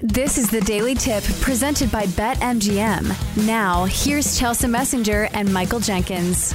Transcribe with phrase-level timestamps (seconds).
[0.00, 3.46] This is the Daily Tip presented by BetMGM.
[3.46, 6.54] Now, here's Chelsea Messenger and Michael Jenkins.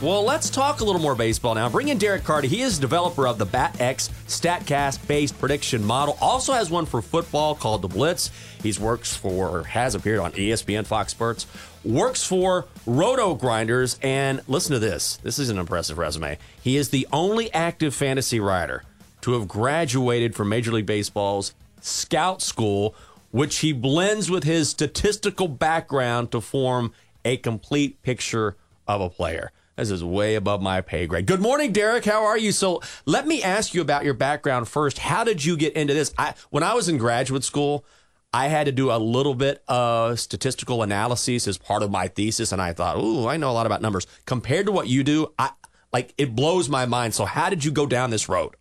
[0.00, 1.68] Well, let's talk a little more baseball now.
[1.68, 2.46] Bring in Derek Carty.
[2.46, 6.16] He is developer of the BatX StatCast based prediction model.
[6.20, 8.30] Also has one for football called the Blitz.
[8.62, 11.48] He's works for, has appeared on ESPN, Fox Sports,
[11.84, 15.16] works for Roto Grinders, and listen to this.
[15.16, 16.38] This is an impressive resume.
[16.62, 18.84] He is the only active fantasy writer
[19.22, 22.94] to have graduated from Major League Baseball's scout school,
[23.32, 26.92] which he blends with his statistical background to form
[27.24, 28.56] a complete picture
[28.86, 29.50] of a player.
[29.78, 31.26] This is way above my pay grade.
[31.26, 32.04] Good morning, Derek.
[32.04, 32.50] How are you?
[32.50, 34.98] So let me ask you about your background first.
[34.98, 36.12] How did you get into this?
[36.18, 37.84] I, when I was in graduate school,
[38.32, 42.50] I had to do a little bit of statistical analysis as part of my thesis,
[42.50, 45.32] and I thought, "Ooh, I know a lot about numbers." Compared to what you do,
[45.38, 45.50] I
[45.92, 47.14] like it blows my mind.
[47.14, 48.56] So, how did you go down this road?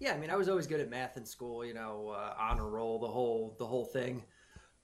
[0.00, 1.64] Yeah, I mean, I was always good at math in school.
[1.64, 4.24] You know, uh, honor roll, the whole the whole thing.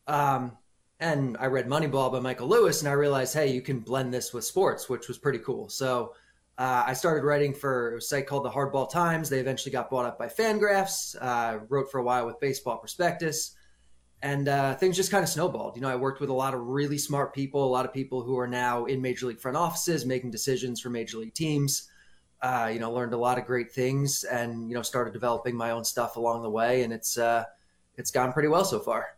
[0.06, 0.56] Um,
[1.00, 4.34] and I read Moneyball by Michael Lewis, and I realized, hey, you can blend this
[4.34, 5.70] with sports, which was pretty cool.
[5.70, 6.14] So
[6.58, 9.30] uh, I started writing for a site called the Hardball Times.
[9.30, 11.16] They eventually got bought up by Fangraphs.
[11.18, 13.56] Uh, wrote for a while with Baseball Prospectus,
[14.20, 15.74] and uh, things just kind of snowballed.
[15.74, 18.22] You know, I worked with a lot of really smart people, a lot of people
[18.22, 21.88] who are now in major league front offices, making decisions for major league teams.
[22.42, 25.70] Uh, you know, learned a lot of great things, and you know, started developing my
[25.70, 27.44] own stuff along the way, and it's uh,
[27.96, 29.16] it's gone pretty well so far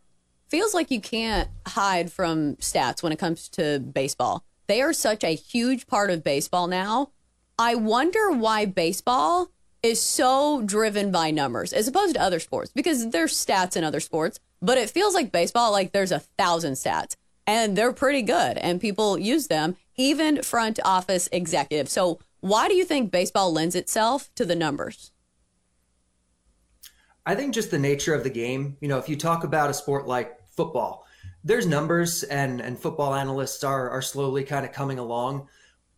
[0.53, 4.43] feels like you can't hide from stats when it comes to baseball.
[4.67, 7.09] They are such a huge part of baseball now.
[7.57, 9.49] I wonder why baseball
[9.81, 13.99] is so driven by numbers as opposed to other sports because there's stats in other
[13.99, 17.15] sports, but it feels like baseball, like there's a thousand stats
[17.47, 21.91] and they're pretty good and people use them, even front office executives.
[21.91, 25.13] So, why do you think baseball lends itself to the numbers?
[27.25, 28.77] I think just the nature of the game.
[28.81, 31.05] You know, if you talk about a sport like football.
[31.43, 35.47] There's numbers, and and football analysts are are slowly kind of coming along,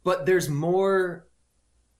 [0.03, 1.27] but there's more,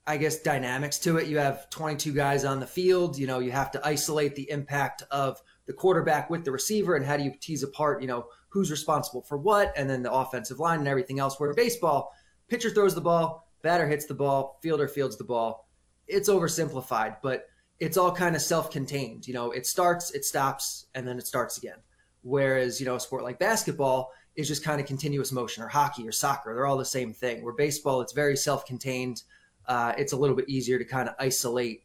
[0.06, 1.28] I guess, dynamics to it.
[1.28, 3.18] You have 22 guys on the field.
[3.18, 7.06] You know, you have to isolate the impact of the quarterback with the receiver, and
[7.06, 10.58] how do you tease apart, you know, who's responsible for what, and then the offensive
[10.58, 11.38] line and everything else.
[11.38, 12.12] Where baseball,
[12.48, 15.68] pitcher throws the ball, batter hits the ball, fielder fields the ball.
[16.06, 17.46] It's oversimplified, but
[17.78, 19.26] it's all kind of self-contained.
[19.26, 21.78] You know, it starts, it stops, and then it starts again.
[22.26, 26.06] Whereas, you know, a sport like basketball is just kind of continuous motion or hockey
[26.06, 26.52] or soccer.
[26.54, 27.44] They're all the same thing.
[27.44, 29.22] Where baseball, it's very self contained.
[29.66, 31.84] Uh, it's a little bit easier to kind of isolate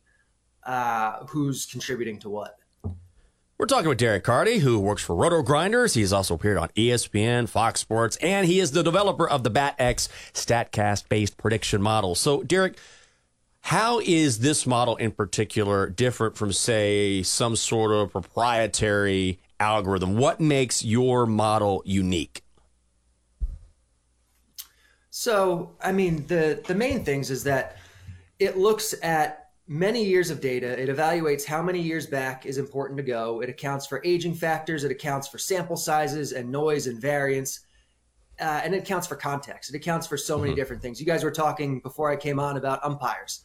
[0.63, 2.57] uh, who's contributing to what.
[3.59, 5.93] We're talking with Derek Carty, who works for Roto Grinders.
[5.93, 10.09] He's also appeared on ESPN, Fox Sports, and he is the developer of the BatX
[10.33, 12.15] StatCast based prediction model.
[12.15, 12.79] So, Derek,
[13.61, 20.17] how is this model in particular different from, say, some sort of proprietary algorithm?
[20.17, 22.41] What makes your model unique?
[25.11, 27.77] So, I mean, the the main things is that
[28.39, 30.81] it looks at many years of data.
[30.81, 33.41] It evaluates how many years back is important to go.
[33.41, 34.83] It accounts for aging factors.
[34.83, 37.61] It accounts for sample sizes and noise and variance.
[38.39, 39.69] Uh, and it accounts for context.
[39.73, 40.55] It accounts for so many mm-hmm.
[40.55, 40.99] different things.
[40.99, 43.43] You guys were talking before I came on about umpires.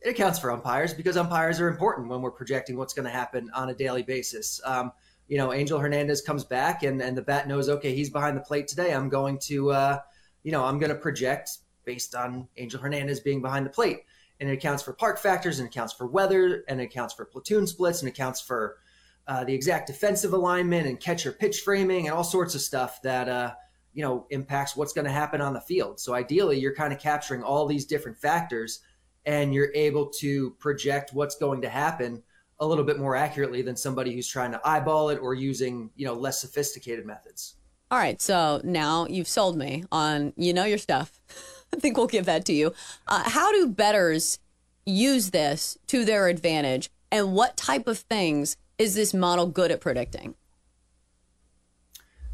[0.00, 3.50] It accounts for umpires because umpires are important when we're projecting what's going to happen
[3.52, 4.60] on a daily basis.
[4.64, 4.92] Um,
[5.28, 8.40] you know, Angel Hernandez comes back and, and the bat knows, okay, he's behind the
[8.40, 8.94] plate today.
[8.94, 9.98] I'm going to, uh,
[10.42, 11.50] you know, I'm going to project
[11.84, 14.00] based on Angel Hernandez being behind the plate.
[14.40, 17.66] And it accounts for park factors and accounts for weather and it accounts for platoon
[17.66, 18.78] splits and accounts for
[19.26, 23.28] uh, the exact defensive alignment and catcher pitch framing and all sorts of stuff that,
[23.28, 23.52] uh,
[23.92, 26.00] you know, impacts what's going to happen on the field.
[26.00, 28.80] So ideally, you're kind of capturing all these different factors
[29.26, 32.22] and you're able to project what's going to happen
[32.60, 36.06] a little bit more accurately than somebody who's trying to eyeball it or using you
[36.06, 37.56] know less sophisticated methods.
[37.90, 41.20] All right, so now you've sold me on you know your stuff.
[41.72, 42.72] I think we'll give that to you.
[43.06, 44.38] Uh, how do bettors
[44.86, 49.80] use this to their advantage, and what type of things is this model good at
[49.80, 50.34] predicting?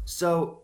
[0.05, 0.61] So,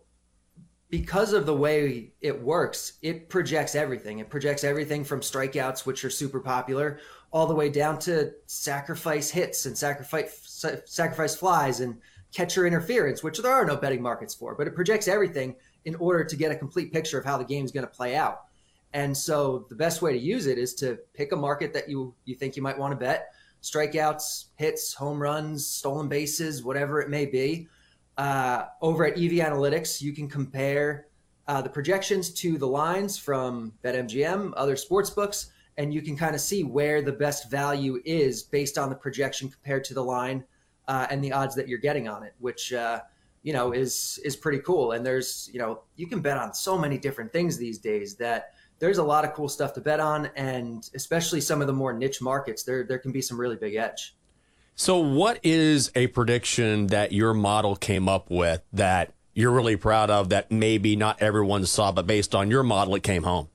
[0.88, 4.20] because of the way it works, it projects everything.
[4.20, 7.00] It projects everything from strikeouts, which are super popular,
[7.32, 10.30] all the way down to sacrifice hits and sacrifice
[10.84, 11.96] sacrifice flies and
[12.32, 16.24] catcher interference, which there are no betting markets for, but it projects everything in order
[16.24, 18.44] to get a complete picture of how the game is going to play out.
[18.94, 22.14] And so the best way to use it is to pick a market that you
[22.24, 23.32] you think you might want to bet,
[23.62, 27.68] strikeouts, hits, home runs, stolen bases, whatever it may be.
[28.18, 31.06] uh, over at EV Analytics, you can compare
[31.48, 36.34] uh, the projections to the lines from BetMGM, other sports books, and you can kind
[36.34, 40.44] of see where the best value is based on the projection compared to the line
[40.88, 43.00] uh, and the odds that you're getting on it, which uh,
[43.42, 44.92] you know is is pretty cool.
[44.92, 48.54] And there's you know you can bet on so many different things these days that
[48.78, 51.92] there's a lot of cool stuff to bet on, and especially some of the more
[51.92, 54.16] niche markets, there there can be some really big edge.
[54.74, 60.10] So, what is a prediction that your model came up with that you're really proud
[60.10, 63.48] of that maybe not everyone saw, but based on your model, it came home?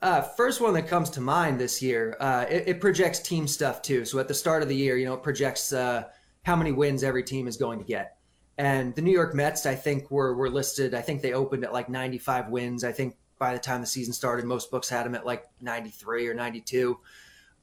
[0.00, 3.82] Uh, first one that comes to mind this year, uh, it, it, projects team stuff
[3.82, 4.04] too.
[4.04, 6.04] So at the start of the year, you know, it projects uh,
[6.44, 8.16] how many wins every team is going to get.
[8.58, 10.94] And the New York Mets, I think, were were listed.
[10.94, 12.84] I think they opened at like 95 wins.
[12.84, 16.28] I think by the time the season started, most books had them at like 93
[16.28, 16.98] or 92.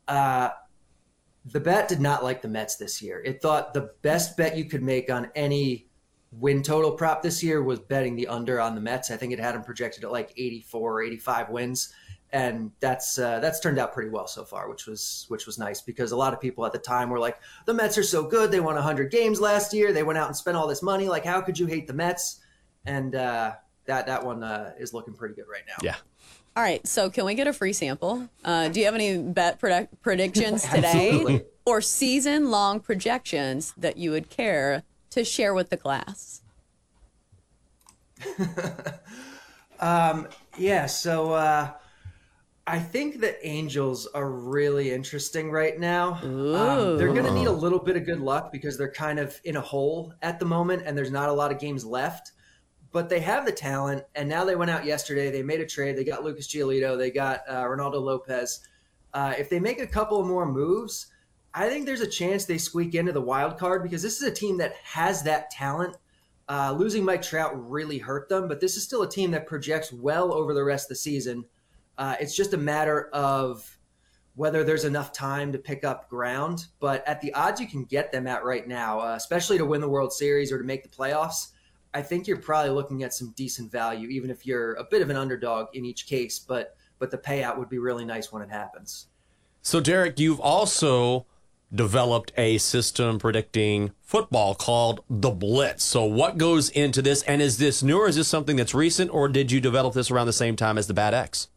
[0.07, 0.49] Uh,
[1.45, 3.21] the bet did not like the Mets this year.
[3.23, 5.87] It thought the best bet you could make on any
[6.31, 9.11] win total prop this year was betting the under on the Mets.
[9.11, 11.93] I think it had them projected at like 84 or 85 wins
[12.35, 15.79] and that's uh, that's turned out pretty well so far, which was which was nice
[15.79, 18.51] because a lot of people at the time were like, the Mets are so good,
[18.51, 21.23] they won 100 games last year, they went out and spent all this money, like
[21.23, 22.41] how could you hate the Mets?
[22.85, 23.53] And uh,
[23.85, 25.75] that that one uh, is looking pretty good right now.
[25.81, 25.95] Yeah.
[26.57, 28.29] All right, so can we get a free sample?
[28.43, 34.11] Uh, do you have any bet predict- predictions today or season long projections that you
[34.11, 36.41] would care to share with the class?
[39.79, 40.27] um,
[40.57, 41.71] yeah, so uh,
[42.67, 46.15] I think the Angels are really interesting right now.
[46.23, 49.39] Um, they're going to need a little bit of good luck because they're kind of
[49.43, 52.31] in a hole at the moment and there's not a lot of games left.
[52.91, 55.29] But they have the talent, and now they went out yesterday.
[55.29, 55.97] They made a trade.
[55.97, 56.97] They got Lucas Giolito.
[56.97, 58.61] They got uh, Reynaldo Lopez.
[59.13, 61.07] Uh, if they make a couple more moves,
[61.53, 64.31] I think there's a chance they squeak into the wild card because this is a
[64.31, 65.97] team that has that talent.
[66.47, 69.91] Uh, losing Mike Trout really hurt them, but this is still a team that projects
[69.91, 71.43] well over the rest of the season.
[71.97, 73.77] Uh, it's just a matter of
[74.35, 76.67] whether there's enough time to pick up ground.
[76.79, 79.81] But at the odds you can get them at right now, uh, especially to win
[79.81, 81.51] the World Series or to make the playoffs,
[81.93, 85.09] I think you're probably looking at some decent value, even if you're a bit of
[85.09, 86.39] an underdog in each case.
[86.39, 89.07] But but the payout would be really nice when it happens.
[89.61, 91.25] So Derek, you've also
[91.73, 95.83] developed a system predicting football called the Blitz.
[95.83, 99.13] So what goes into this, and is this new, or is this something that's recent,
[99.13, 101.47] or did you develop this around the same time as the BatX?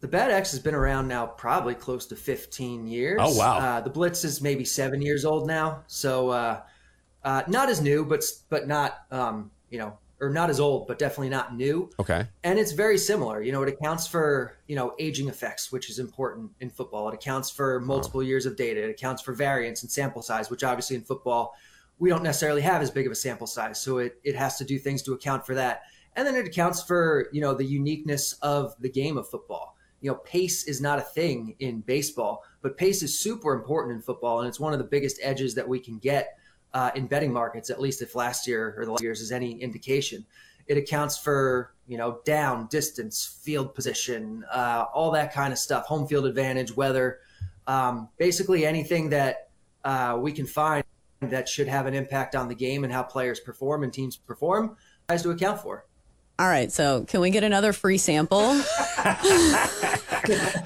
[0.00, 3.18] The BatX has been around now probably close to 15 years.
[3.22, 3.58] Oh, wow.
[3.58, 5.82] Uh, the Blitz is maybe seven years old now.
[5.88, 6.62] So uh,
[7.22, 10.98] uh, not as new, but but not, um, you know, or not as old, but
[10.98, 11.90] definitely not new.
[11.98, 12.26] Okay.
[12.44, 13.42] And it's very similar.
[13.42, 17.08] You know, it accounts for, you know, aging effects, which is important in football.
[17.10, 18.82] It accounts for multiple years of data.
[18.82, 21.54] It accounts for variance and sample size, which obviously in football,
[21.98, 23.80] we don't necessarily have as big of a sample size.
[23.80, 25.82] So it, it has to do things to account for that.
[26.16, 30.10] And then it accounts for, you know, the uniqueness of the game of football you
[30.10, 34.40] know, pace is not a thing in baseball, but pace is super important in football,
[34.40, 36.38] and it's one of the biggest edges that we can get
[36.72, 37.70] uh, in betting markets.
[37.70, 40.24] At least if last year or the last years is any indication,
[40.66, 45.86] it accounts for you know down, distance, field position, uh, all that kind of stuff,
[45.86, 47.18] home field advantage, weather,
[47.66, 49.50] um, basically anything that
[49.84, 50.84] uh, we can find
[51.20, 54.76] that should have an impact on the game and how players perform and teams perform
[55.08, 55.84] tries to account for.
[56.40, 58.54] All right, so can we get another free sample?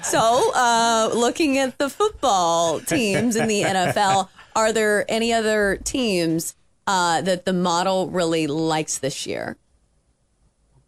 [0.03, 6.55] so, uh, looking at the football teams in the NFL, are there any other teams
[6.87, 9.57] uh, that the model really likes this year?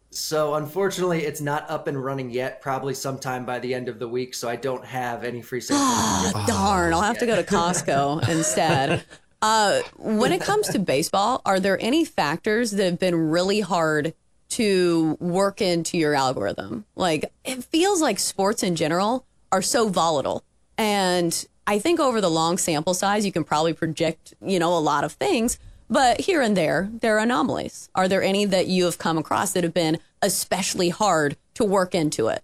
[0.08, 2.62] So, unfortunately, it's not up and running yet.
[2.62, 4.32] Probably sometime by the end of the week.
[4.32, 6.32] So, I don't have any free samples.
[6.34, 6.94] oh, darn!
[6.94, 9.04] I'll have to go to Costco instead.
[9.42, 14.14] Uh, when it comes to baseball, are there any factors that have been really hard
[14.50, 16.84] to work into your algorithm.
[16.96, 20.44] Like it feels like sports in general are so volatile.
[20.76, 24.78] And I think over the long sample size, you can probably project, you know, a
[24.78, 25.58] lot of things,
[25.90, 27.88] but here and there, there are anomalies.
[27.94, 31.94] Are there any that you have come across that have been especially hard to work
[31.94, 32.42] into it?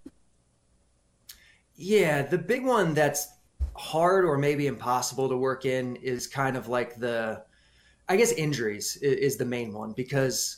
[1.75, 3.27] Yeah, the big one that's
[3.75, 7.43] hard or maybe impossible to work in is kind of like the,
[8.07, 10.57] I guess, injuries is the main one because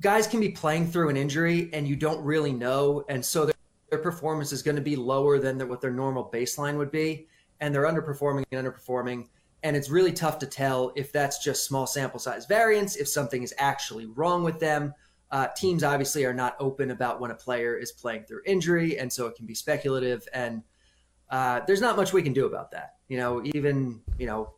[0.00, 3.54] guys can be playing through an injury and you don't really know, and so their,
[3.90, 7.26] their performance is going to be lower than the, what their normal baseline would be,
[7.60, 9.28] and they're underperforming and underperforming.
[9.62, 13.42] And it's really tough to tell if that's just small sample size variance, if something
[13.42, 14.94] is actually wrong with them.
[15.30, 19.12] Uh, teams obviously are not open about when a player is playing through injury, and
[19.12, 20.28] so it can be speculative.
[20.32, 20.62] And
[21.30, 22.94] uh, there's not much we can do about that.
[23.08, 24.54] You know, even you know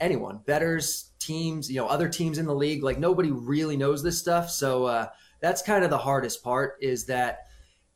[0.00, 2.82] anyone, bettors, teams, you know, other teams in the league.
[2.82, 4.50] Like nobody really knows this stuff.
[4.50, 5.08] So uh,
[5.40, 7.46] that's kind of the hardest part is that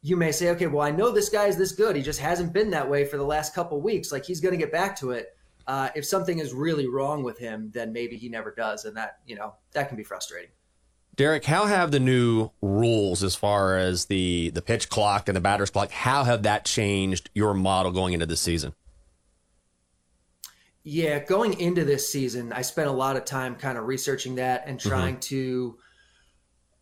[0.02, 1.97] you may say, okay, well, I know this guy is this good.
[1.97, 4.12] He just hasn't been that way for the last couple weeks.
[4.12, 5.35] Like he's going to get back to it.
[5.66, 9.21] Uh, if something is really wrong with him, then maybe he never does, and that
[9.26, 10.50] you know that can be frustrating.
[11.16, 15.40] Derek, how have the new rules as far as the the pitch clock and the
[15.40, 18.75] batter's clock, how have that changed your model going into the season?
[20.87, 24.64] Yeah, going into this season, I spent a lot of time kind of researching that
[24.67, 24.88] and mm-hmm.
[24.88, 25.21] trying mm-hmm.
[25.21, 25.79] to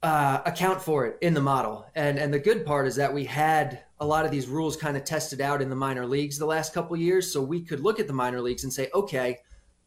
[0.02, 1.87] uh, account for it in the model.
[1.94, 4.97] And and the good part is that we had a lot of these rules kind
[4.97, 8.00] of tested out in the minor leagues the last couple years, so we could look
[8.00, 9.38] at the minor leagues and say, okay,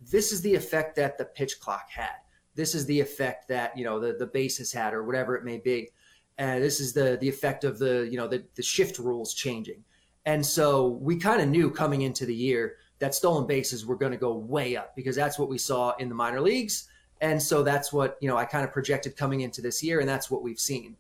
[0.10, 2.16] this is the effect that the pitch clock had.
[2.56, 5.44] This is the effect that you know the the base has had, or whatever it
[5.44, 5.90] may be.
[6.38, 9.84] And this is the the effect of the you know the the shift rules changing.
[10.26, 14.12] And so we kind of knew coming into the year that stolen bases were going
[14.12, 16.88] to go way up because that's what we saw in the minor leagues
[17.22, 20.10] and so that's what, you know, I kind of projected coming into this year, and
[20.10, 20.98] that's what we've seen.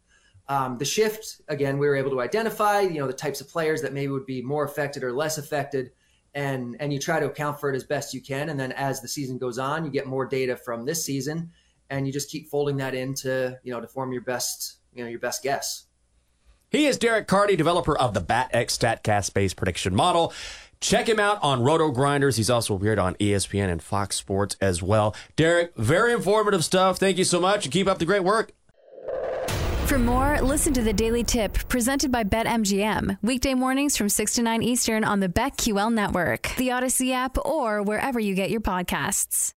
[0.47, 3.81] Um, the shift, again, we were able to identify, you know, the types of players
[3.81, 5.91] that maybe would be more affected or less affected.
[6.35, 8.49] And, and you try to account for it as best you can.
[8.49, 11.51] And then as the season goes on, you get more data from this season
[11.89, 15.03] and you just keep folding that in to, you know, to form your best, you
[15.03, 15.85] know, your best guess.
[16.69, 20.33] He is Derek Carty, developer of the BatX StatCast based prediction model.
[20.85, 22.37] Check him out on Roto Grinders.
[22.37, 25.15] He's also appeared on ESPN and Fox Sports as well.
[25.35, 26.99] Derek, very informative stuff.
[26.99, 28.51] Thank you so much keep up the great work.
[29.87, 33.17] For more, listen to the Daily Tip presented by BetMGM.
[33.23, 37.81] Weekday mornings from 6 to 9 Eastern on the BetQL network, the Audacy app, or
[37.81, 39.54] wherever you get your podcasts.